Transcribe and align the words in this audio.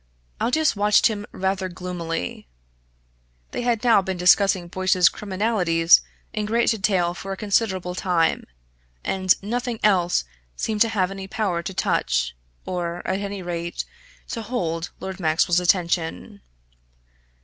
Aldous 0.39 0.75
watched 0.75 1.05
him 1.09 1.27
rather 1.31 1.69
gloomily. 1.69 2.47
They 3.51 3.61
had 3.61 3.83
now 3.83 4.01
been 4.01 4.17
discussing 4.17 4.67
Boyce's 4.67 5.07
criminalities 5.09 6.01
in 6.33 6.47
great 6.47 6.71
detail 6.71 7.13
for 7.13 7.31
a 7.31 7.37
considerable 7.37 7.93
time, 7.93 8.45
and 9.03 9.35
nothing 9.43 9.79
else 9.83 10.23
seemed 10.55 10.81
to 10.81 10.89
have 10.89 11.11
any 11.11 11.27
power 11.27 11.61
to 11.61 11.73
touch 11.75 12.35
or, 12.65 13.07
at 13.07 13.19
any 13.19 13.43
rate, 13.43 13.85
to 14.29 14.41
hold 14.41 14.89
Lord 14.99 15.19
Maxwell's 15.19 15.59
attention. 15.59 16.41